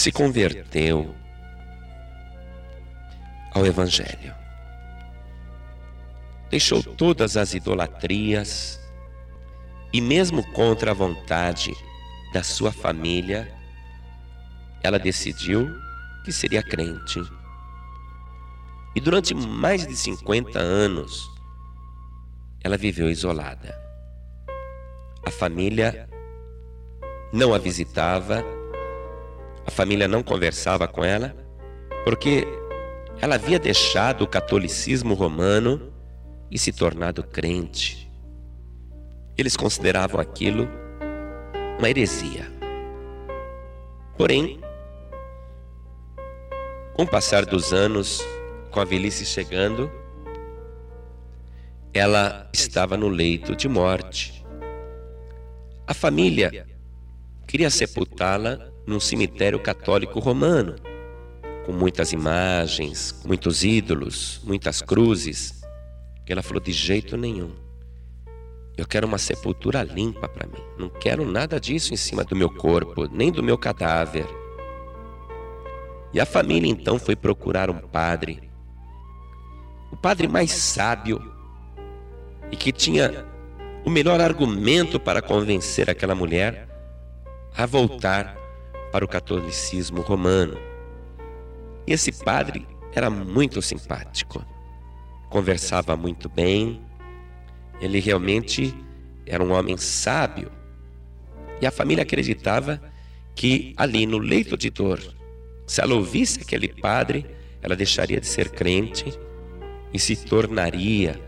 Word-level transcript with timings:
se 0.00 0.10
converteu 0.10 1.14
ao 3.52 3.66
Evangelho. 3.66 4.34
Deixou 6.48 6.82
todas 6.82 7.36
as 7.36 7.52
idolatrias 7.52 8.80
e, 9.92 10.00
mesmo 10.00 10.42
contra 10.52 10.92
a 10.92 10.94
vontade 10.94 11.74
da 12.32 12.42
sua 12.42 12.72
família, 12.72 13.54
ela 14.82 14.98
decidiu 14.98 15.68
que 16.24 16.32
seria 16.32 16.62
crente. 16.62 17.20
E 18.96 19.02
durante 19.02 19.34
mais 19.34 19.86
de 19.86 19.94
50 19.94 20.58
anos, 20.58 21.30
ela 22.64 22.78
viveu 22.78 23.10
isolada. 23.10 23.78
A 25.26 25.30
família 25.30 26.08
não 27.34 27.52
a 27.52 27.58
visitava, 27.58 28.42
a 29.70 29.72
família 29.72 30.08
não 30.08 30.20
conversava 30.20 30.88
com 30.88 31.04
ela, 31.04 31.32
porque 32.02 32.44
ela 33.20 33.36
havia 33.36 33.56
deixado 33.56 34.22
o 34.22 34.26
catolicismo 34.26 35.14
romano 35.14 35.92
e 36.50 36.58
se 36.58 36.72
tornado 36.72 37.22
crente. 37.22 38.10
Eles 39.38 39.56
consideravam 39.56 40.20
aquilo 40.20 40.68
uma 41.78 41.88
heresia. 41.88 42.50
Porém, 44.18 44.60
com 46.92 47.04
o 47.04 47.08
passar 47.08 47.46
dos 47.46 47.72
anos, 47.72 48.20
com 48.72 48.80
a 48.80 48.84
velhice 48.84 49.24
chegando, 49.24 49.88
ela 51.94 52.50
estava 52.52 52.96
no 52.96 53.06
leito 53.06 53.54
de 53.54 53.68
morte. 53.68 54.44
A 55.86 55.94
família 55.94 56.66
queria 57.46 57.70
sepultá-la 57.70 58.69
num 58.86 59.00
cemitério 59.00 59.58
católico 59.60 60.18
romano, 60.18 60.76
com 61.64 61.72
muitas 61.72 62.12
imagens, 62.12 63.22
muitos 63.24 63.64
ídolos, 63.64 64.40
muitas 64.44 64.82
cruzes. 64.82 65.60
Ela 66.26 66.42
falou: 66.42 66.60
de 66.60 66.72
jeito 66.72 67.16
nenhum. 67.16 67.50
Eu 68.76 68.86
quero 68.86 69.06
uma 69.06 69.18
sepultura 69.18 69.82
limpa 69.82 70.28
para 70.28 70.46
mim. 70.46 70.62
Não 70.78 70.88
quero 70.88 71.28
nada 71.28 71.58
disso 71.58 71.92
em 71.92 71.96
cima 71.96 72.24
do 72.24 72.36
meu 72.36 72.48
corpo, 72.48 73.08
nem 73.12 73.32
do 73.32 73.42
meu 73.42 73.58
cadáver. 73.58 74.26
E 76.12 76.20
a 76.20 76.24
família 76.24 76.70
então 76.70 76.98
foi 76.98 77.14
procurar 77.14 77.68
um 77.68 77.78
padre, 77.78 78.50
o 79.92 79.96
padre 79.96 80.26
mais 80.28 80.50
sábio 80.50 81.20
e 82.50 82.56
que 82.56 82.72
tinha 82.72 83.26
o 83.84 83.90
melhor 83.90 84.20
argumento 84.20 84.98
para 84.98 85.22
convencer 85.22 85.90
aquela 85.90 86.14
mulher 86.14 86.68
a 87.56 87.66
voltar 87.66 88.39
para 88.90 89.04
o 89.04 89.08
catolicismo 89.08 90.00
romano. 90.00 90.56
E 91.86 91.92
esse 91.92 92.12
padre 92.12 92.66
era 92.92 93.08
muito 93.08 93.62
simpático, 93.62 94.44
conversava 95.28 95.96
muito 95.96 96.28
bem, 96.28 96.80
ele 97.80 98.00
realmente 98.00 98.74
era 99.26 99.42
um 99.42 99.52
homem 99.52 99.76
sábio. 99.76 100.50
E 101.60 101.66
a 101.66 101.70
família 101.70 102.02
acreditava 102.02 102.80
que 103.34 103.72
ali 103.76 104.06
no 104.06 104.18
leito 104.18 104.56
de 104.56 104.70
dor, 104.70 105.00
se 105.66 105.80
ela 105.80 105.94
ouvisse 105.94 106.40
aquele 106.42 106.68
padre, 106.68 107.26
ela 107.62 107.76
deixaria 107.76 108.20
de 108.20 108.26
ser 108.26 108.50
crente 108.50 109.16
e 109.92 109.98
se 109.98 110.16
tornaria 110.16 111.20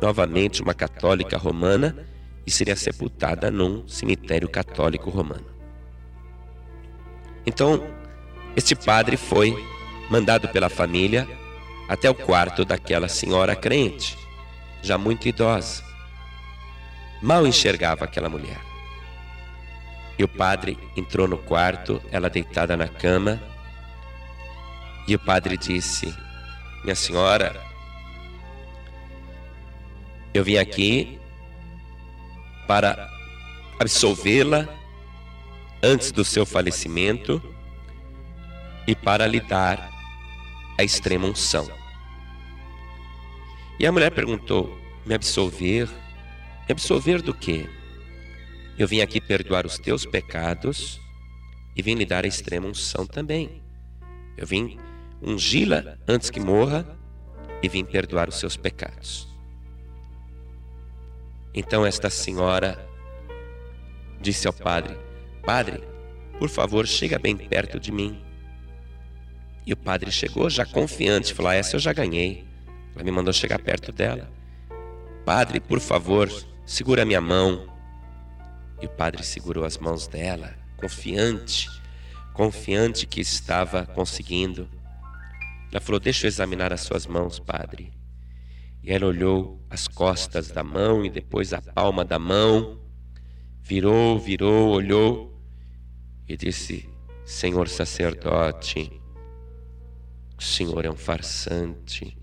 novamente 0.00 0.62
uma 0.62 0.74
católica 0.74 1.38
romana 1.38 1.96
e 2.46 2.50
seria 2.50 2.76
sepultada 2.76 3.50
num 3.50 3.86
cemitério 3.88 4.48
católico 4.48 5.10
romano. 5.10 5.53
Então, 7.46 7.82
este 8.56 8.74
padre 8.74 9.16
foi 9.16 9.54
mandado 10.10 10.48
pela 10.48 10.68
família 10.68 11.28
até 11.88 12.08
o 12.08 12.14
quarto 12.14 12.64
daquela 12.64 13.08
senhora 13.08 13.54
crente, 13.54 14.16
já 14.82 14.96
muito 14.96 15.28
idosa. 15.28 15.82
Mal 17.20 17.46
enxergava 17.46 18.04
aquela 18.04 18.28
mulher. 18.28 18.60
E 20.18 20.24
o 20.24 20.28
padre 20.28 20.78
entrou 20.96 21.26
no 21.26 21.38
quarto, 21.38 22.00
ela 22.10 22.30
deitada 22.30 22.76
na 22.76 22.86
cama, 22.86 23.42
e 25.06 25.14
o 25.14 25.18
padre 25.18 25.56
disse: 25.56 26.14
Minha 26.82 26.94
senhora, 26.94 27.60
eu 30.32 30.44
vim 30.44 30.56
aqui 30.56 31.18
para 32.66 33.08
absolvê-la 33.78 34.68
antes 35.84 36.10
do 36.10 36.24
seu 36.24 36.46
falecimento 36.46 37.42
e 38.86 38.94
para 38.94 39.26
lhe 39.26 39.40
dar 39.40 39.92
a 40.78 40.82
extrema 40.82 41.26
unção. 41.26 41.68
E 43.78 43.86
a 43.86 43.92
mulher 43.92 44.10
perguntou: 44.10 44.76
Me 45.04 45.14
absolver? 45.14 45.88
Me 46.66 46.72
absolver 46.72 47.20
do 47.20 47.34
quê? 47.34 47.68
Eu 48.78 48.88
vim 48.88 49.02
aqui 49.02 49.20
perdoar 49.20 49.66
os 49.66 49.78
teus 49.78 50.06
pecados 50.06 50.98
e 51.76 51.82
vim 51.82 51.94
lhe 51.94 52.06
dar 52.06 52.24
a 52.24 52.28
extrema 52.28 52.66
unção 52.66 53.06
também. 53.06 53.62
Eu 54.38 54.46
vim 54.46 54.78
ungí-la 55.20 55.98
antes 56.08 56.30
que 56.30 56.40
morra 56.40 56.98
e 57.62 57.68
vim 57.68 57.84
perdoar 57.84 58.28
os 58.28 58.38
seus 58.38 58.56
pecados. 58.56 59.28
Então 61.54 61.84
esta 61.84 62.08
senhora 62.08 62.88
disse 64.20 64.46
ao 64.46 64.52
padre: 64.52 64.96
Padre, 65.44 65.82
por 66.38 66.48
favor, 66.48 66.86
chega 66.86 67.18
bem 67.18 67.36
perto 67.36 67.78
de 67.78 67.92
mim. 67.92 68.18
E 69.66 69.72
o 69.72 69.76
padre 69.76 70.10
chegou 70.10 70.48
já 70.48 70.64
confiante, 70.64 71.34
falou: 71.34 71.50
ah, 71.50 71.54
Essa 71.54 71.76
eu 71.76 71.80
já 71.80 71.92
ganhei. 71.92 72.44
Ela 72.94 73.04
me 73.04 73.10
mandou 73.10 73.32
chegar 73.32 73.58
perto 73.58 73.92
dela. 73.92 74.30
Padre, 75.24 75.60
por 75.60 75.80
favor, 75.80 76.30
segura 76.64 77.04
minha 77.04 77.20
mão. 77.20 77.66
E 78.80 78.86
o 78.86 78.88
padre 78.88 79.22
segurou 79.22 79.64
as 79.64 79.78
mãos 79.78 80.06
dela, 80.06 80.54
confiante, 80.76 81.68
confiante 82.32 83.06
que 83.06 83.20
estava 83.20 83.84
conseguindo. 83.84 84.68
Ela 85.70 85.80
falou: 85.80 86.00
Deixa 86.00 86.26
eu 86.26 86.28
examinar 86.28 86.72
as 86.72 86.80
suas 86.80 87.06
mãos, 87.06 87.38
padre. 87.38 87.92
E 88.82 88.92
ela 88.92 89.06
olhou 89.06 89.62
as 89.68 89.88
costas 89.88 90.48
da 90.48 90.64
mão 90.64 91.04
e 91.04 91.10
depois 91.10 91.52
a 91.52 91.60
palma 91.60 92.04
da 92.04 92.18
mão, 92.18 92.78
virou, 93.62 94.18
virou, 94.18 94.70
olhou 94.70 95.33
e 96.28 96.36
disse: 96.36 96.88
Senhor 97.24 97.68
sacerdote, 97.68 99.00
o 100.38 100.42
Senhor 100.42 100.84
é 100.84 100.90
um 100.90 100.96
farsante, 100.96 102.16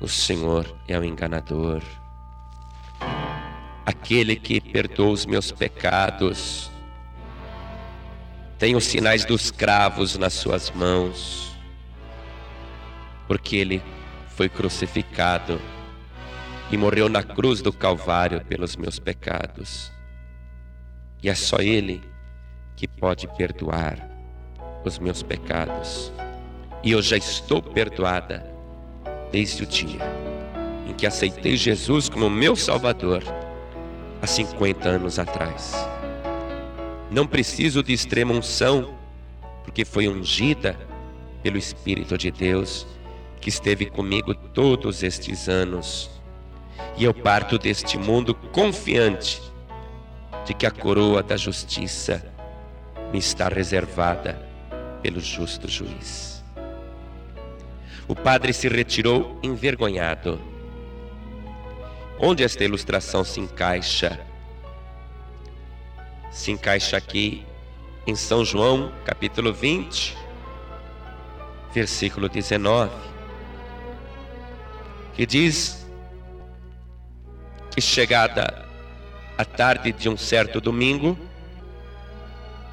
o 0.00 0.08
Senhor 0.08 0.66
é 0.88 0.98
um 0.98 1.04
enganador, 1.04 1.82
aquele 3.84 4.36
que 4.36 4.60
perdoa 4.60 5.12
os 5.12 5.26
meus 5.26 5.52
pecados. 5.52 6.70
Tem 8.58 8.76
os 8.76 8.84
sinais 8.84 9.24
dos 9.24 9.50
cravos 9.50 10.18
nas 10.18 10.34
suas 10.34 10.70
mãos, 10.70 11.56
porque 13.26 13.56
ele 13.56 13.82
foi 14.28 14.50
crucificado 14.50 15.58
e 16.70 16.76
morreu 16.76 17.08
na 17.08 17.22
cruz 17.22 17.62
do 17.62 17.72
Calvário 17.72 18.44
pelos 18.44 18.76
meus 18.76 18.98
pecados. 18.98 19.90
E 21.22 21.28
é 21.28 21.34
só 21.34 21.56
Ele 21.58 22.09
que 22.80 22.88
pode 22.88 23.28
perdoar 23.36 24.08
os 24.86 24.98
meus 24.98 25.22
pecados. 25.22 26.10
E 26.82 26.92
eu 26.92 27.02
já 27.02 27.18
estou 27.18 27.60
perdoada 27.60 28.42
desde 29.30 29.64
o 29.64 29.66
dia 29.66 30.00
em 30.88 30.94
que 30.94 31.06
aceitei 31.06 31.58
Jesus 31.58 32.08
como 32.08 32.30
meu 32.30 32.56
Salvador 32.56 33.22
há 34.22 34.26
50 34.26 34.88
anos 34.88 35.18
atrás. 35.18 35.74
Não 37.10 37.26
preciso 37.26 37.82
de 37.82 37.92
extrema 37.92 38.32
unção, 38.32 38.94
porque 39.62 39.84
foi 39.84 40.08
ungida 40.08 40.74
pelo 41.42 41.58
Espírito 41.58 42.16
de 42.16 42.30
Deus 42.30 42.86
que 43.42 43.50
esteve 43.50 43.90
comigo 43.90 44.34
todos 44.34 45.02
estes 45.02 45.50
anos. 45.50 46.10
E 46.96 47.04
eu 47.04 47.12
parto 47.12 47.58
deste 47.58 47.98
mundo 47.98 48.34
confiante 48.34 49.38
de 50.46 50.54
que 50.54 50.64
a 50.64 50.70
coroa 50.70 51.22
da 51.22 51.36
justiça 51.36 52.29
me 53.12 53.18
está 53.18 53.48
reservada 53.48 54.40
pelo 55.02 55.20
justo 55.20 55.68
juiz. 55.68 56.44
O 58.06 58.14
padre 58.14 58.52
se 58.52 58.68
retirou 58.68 59.38
envergonhado. 59.42 60.40
Onde 62.18 62.42
esta 62.42 62.64
ilustração 62.64 63.24
se 63.24 63.40
encaixa? 63.40 64.20
Se 66.30 66.50
encaixa 66.50 66.96
aqui 66.96 67.46
em 68.06 68.14
São 68.14 68.44
João, 68.44 68.92
capítulo 69.04 69.52
20, 69.52 70.16
versículo 71.72 72.28
19 72.28 73.10
que 75.20 75.26
diz 75.26 75.86
que 77.70 77.80
chegada 77.80 78.66
a 79.36 79.44
tarde 79.44 79.92
de 79.92 80.08
um 80.08 80.16
certo 80.16 80.62
domingo, 80.62 81.18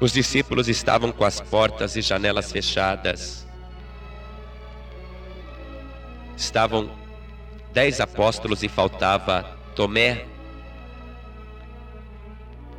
Os 0.00 0.12
discípulos 0.12 0.68
estavam 0.68 1.10
com 1.10 1.24
as 1.24 1.40
portas 1.40 1.96
e 1.96 2.02
janelas 2.02 2.52
fechadas. 2.52 3.46
Estavam 6.36 6.88
dez 7.72 8.00
apóstolos 8.00 8.62
e 8.62 8.68
faltava 8.68 9.58
Tomé. 9.74 10.24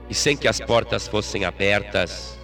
E 0.09 0.13
sem 0.13 0.37
que 0.37 0.47
as 0.47 0.61
portas 0.61 1.07
fossem 1.07 1.43
abertas, 1.43 2.39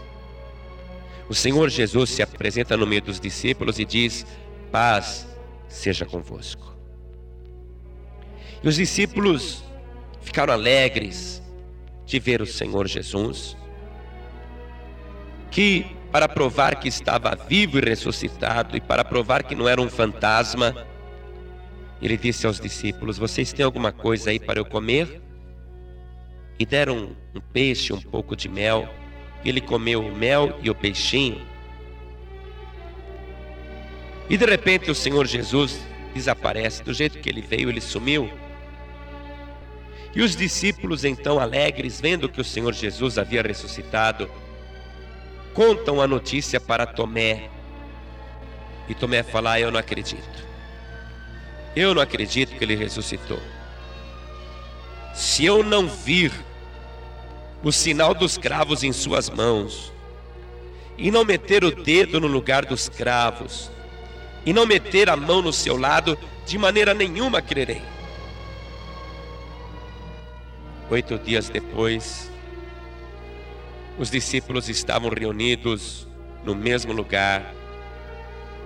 o 1.30 1.34
Senhor 1.34 1.70
Jesus 1.70 2.10
se 2.10 2.22
apresenta 2.22 2.76
no 2.78 2.86
meio 2.86 3.02
dos 3.02 3.20
discípulos 3.20 3.80
e 3.80 3.86
diz: 3.86 4.26
Paz 4.72 5.26
seja 5.70 6.06
convosco. 6.06 6.76
E 8.62 8.68
os 8.68 8.76
discípulos 8.76 9.64
ficaram 10.22 10.54
alegres 10.54 11.42
de 12.06 12.20
ver 12.20 12.42
o 12.42 12.46
Senhor 12.46 12.88
Jesus, 12.88 13.56
que, 15.56 15.86
para 16.12 16.28
provar 16.28 16.76
que 16.76 16.90
estava 16.90 17.34
vivo 17.34 17.78
e 17.78 17.82
ressuscitado, 17.82 18.76
e 18.76 18.82
para 18.82 19.06
provar 19.06 19.42
que 19.42 19.56
não 19.56 19.70
era 19.70 19.82
um 19.82 19.90
fantasma, 19.90 20.86
ele 22.02 22.18
disse 22.18 22.46
aos 22.46 22.60
discípulos: 22.60 23.18
Vocês 23.18 23.54
têm 23.54 23.64
alguma 23.64 23.94
coisa 23.94 24.32
aí 24.32 24.38
para 24.38 24.60
eu 24.60 24.66
comer? 24.66 25.22
E 26.60 26.66
deram 26.66 27.16
um 27.34 27.40
peixe, 27.54 27.94
um 27.94 28.02
pouco 28.02 28.36
de 28.36 28.50
mel. 28.50 28.90
Ele 29.46 29.62
comeu 29.62 30.06
o 30.06 30.14
mel 30.14 30.60
e 30.62 30.70
o 30.70 30.76
peixinho. 30.76 31.42
E 34.30 34.36
de 34.36 34.46
repente 34.46 34.92
o 34.92 34.96
Senhor 34.96 35.26
Jesus 35.26 35.80
desaparece. 36.14 36.84
Do 36.84 36.94
jeito 36.94 37.20
que 37.20 37.30
ele 37.30 37.42
veio, 37.42 37.70
ele 37.70 37.80
sumiu. 37.80 38.30
E 40.14 40.22
os 40.22 40.36
discípulos, 40.36 41.06
então 41.06 41.40
alegres, 41.40 42.02
vendo 42.02 42.28
que 42.28 42.42
o 42.42 42.44
Senhor 42.44 42.74
Jesus 42.74 43.18
havia 43.18 43.42
ressuscitado, 43.42 44.30
contam 45.56 46.02
a 46.02 46.08
notícia 46.08 46.60
para 46.60 46.86
Tomé. 46.86 47.50
E 48.88 48.94
Tomé 48.94 49.24
fala: 49.24 49.54
ah, 49.54 49.60
Eu 49.60 49.72
não 49.72 49.80
acredito. 49.80 50.46
Eu 51.76 51.96
não 51.96 52.02
acredito 52.02 52.56
que 52.56 52.64
ele 52.64 52.76
ressuscitou. 52.76 53.40
Se 55.14 55.46
eu 55.46 55.64
não 55.64 55.88
vir 55.88 56.32
o 57.64 57.72
sinal 57.72 58.14
dos 58.14 58.38
cravos 58.38 58.84
em 58.84 58.92
suas 58.92 59.30
mãos, 59.30 59.92
e 60.98 61.10
não 61.10 61.26
meter 61.26 61.64
o 61.64 61.72
dedo 61.72 62.20
no 62.20 62.28
lugar 62.28 62.66
dos 62.66 62.88
cravos, 62.88 63.72
e 64.46 64.54
não 64.54 64.66
meter 64.66 65.10
a 65.10 65.16
mão 65.16 65.42
no 65.42 65.52
seu 65.52 65.76
lado, 65.76 66.18
de 66.46 66.58
maneira 66.58 66.94
nenhuma 66.94 67.42
crerei. 67.42 67.82
Oito 70.90 71.18
dias 71.18 71.50
depois, 71.50 72.30
os 73.98 74.10
discípulos 74.10 74.70
estavam 74.70 75.10
reunidos 75.10 76.08
no 76.44 76.54
mesmo 76.54 76.92
lugar, 76.92 77.54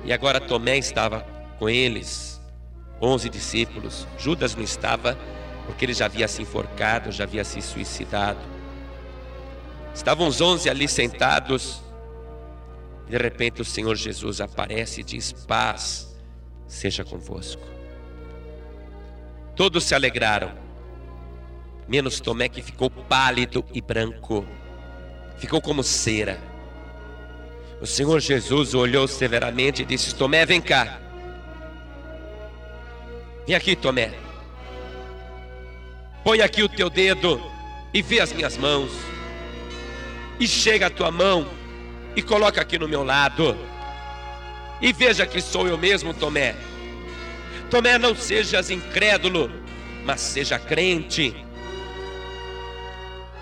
e 0.04 0.14
agora 0.14 0.40
Tomé 0.40 0.78
estava 0.78 1.26
com 1.58 1.70
eles, 1.70 2.42
onze 3.02 3.30
discípulos. 3.30 4.08
Judas 4.18 4.56
não 4.56 4.64
estava, 4.64 5.18
porque 5.66 5.86
ele 5.86 5.94
já 5.94 6.06
havia 6.06 6.28
se 6.28 6.42
enforcado, 6.42 7.12
já 7.12 7.26
havia 7.26 7.44
se 7.44 7.62
suicidado. 7.62 8.40
Estavam 9.94 10.28
os 10.28 10.40
onze 10.42 10.70
ali 10.70 10.88
sentados, 10.88 11.82
de 13.08 13.18
repente 13.18 13.62
o 13.62 13.66
Senhor 13.66 13.96
Jesus 13.96 14.40
aparece 14.40 15.02
e 15.02 15.04
diz: 15.04 15.34
Paz 15.34 16.18
seja 16.68 17.04
convosco. 17.04 17.64
Todos 19.56 19.84
se 19.84 19.94
alegraram 19.94 20.54
menos 21.90 22.20
Tomé 22.20 22.48
que 22.48 22.62
ficou 22.62 22.90
pálido 22.90 23.66
e 23.74 23.82
branco, 23.82 24.46
ficou 25.40 25.62
como 25.62 25.82
cera. 25.84 26.40
O 27.82 27.88
Senhor 27.88 28.20
Jesus 28.20 28.74
olhou 28.74 29.08
severamente 29.08 29.82
e 29.82 29.86
disse: 29.86 30.14
Tomé, 30.14 30.46
vem 30.46 30.62
cá. 30.62 31.00
Vem 33.48 33.56
aqui, 33.56 33.76
Tomé. 33.76 34.14
Põe 36.24 36.42
aqui 36.42 36.62
o 36.62 36.70
teu 36.70 36.90
dedo 36.90 37.42
e 37.94 38.02
vê 38.02 38.20
as 38.20 38.34
minhas 38.34 38.58
mãos. 38.58 38.92
E 40.40 40.48
chega 40.48 40.88
a 40.88 40.90
tua 40.90 41.10
mão 41.10 41.48
e 42.16 42.22
coloca 42.22 42.62
aqui 42.62 42.78
no 42.78 42.88
meu 42.88 43.04
lado. 43.04 43.58
E 44.82 44.92
veja 44.94 45.26
que 45.26 45.42
sou 45.42 45.68
eu 45.68 45.78
mesmo, 45.78 46.14
Tomé. 46.14 46.56
Tomé, 47.70 47.98
não 47.98 48.16
sejas 48.16 48.70
incrédulo, 48.70 49.50
mas 50.06 50.20
seja 50.20 50.60
crente. 50.60 51.36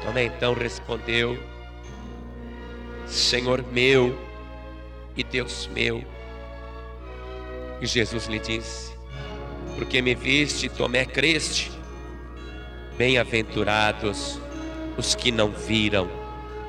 Tomé 0.04 0.26
então 0.26 0.54
respondeu: 0.54 1.38
Senhor 3.08 3.64
meu 3.72 4.18
e 5.16 5.24
Deus 5.24 5.70
meu. 5.74 6.04
E 7.82 7.86
Jesus 7.86 8.28
lhe 8.28 8.40
disse: 8.40 8.94
Porque 9.76 10.02
me 10.02 10.16
viste, 10.16 10.70
Tomé, 10.70 11.06
creste. 11.06 11.72
Bem-aventurados 12.98 14.40
os 14.98 15.14
que 15.14 15.32
não 15.32 15.52
viram 15.52 16.10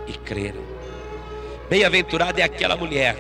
e 0.06 0.12
creram. 0.12 0.62
Bem-aventurada 1.70 2.40
é 2.40 2.44
aquela 2.44 2.76
mulher 2.76 3.17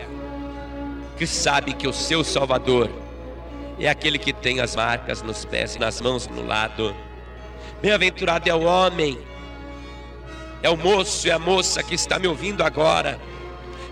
que 1.16 1.26
sabe 1.26 1.72
que 1.72 1.88
o 1.88 1.92
seu 1.92 2.22
Salvador 2.22 2.90
é 3.78 3.88
aquele 3.88 4.18
que 4.18 4.32
tem 4.32 4.60
as 4.60 4.76
marcas 4.76 5.22
nos 5.22 5.44
pés 5.44 5.76
e 5.76 5.78
nas 5.78 6.00
mãos 6.00 6.26
no 6.28 6.46
lado. 6.46 6.94
Bem-aventurado 7.80 8.48
é 8.48 8.54
o 8.54 8.62
homem 8.62 9.18
é 10.62 10.68
o 10.68 10.76
moço 10.76 11.26
e 11.26 11.30
a 11.30 11.38
moça 11.38 11.82
que 11.82 11.94
está 11.94 12.18
me 12.18 12.26
ouvindo 12.26 12.62
agora 12.62 13.20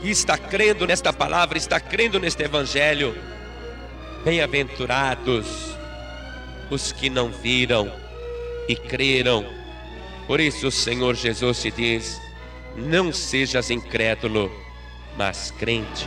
e 0.02 0.10
está 0.10 0.36
crendo 0.36 0.86
nesta 0.86 1.12
palavra, 1.12 1.58
está 1.58 1.80
crendo 1.80 2.18
neste 2.18 2.42
evangelho. 2.42 3.16
Bem-aventurados 4.24 5.76
os 6.70 6.92
que 6.92 7.08
não 7.08 7.30
viram 7.30 7.92
e 8.68 8.74
creram. 8.74 9.46
Por 10.26 10.40
isso 10.40 10.66
o 10.66 10.72
Senhor 10.72 11.14
Jesus 11.14 11.62
te 11.62 11.70
diz: 11.70 12.20
não 12.76 13.12
sejas 13.12 13.70
incrédulo, 13.70 14.50
mas 15.16 15.50
crente. 15.52 16.06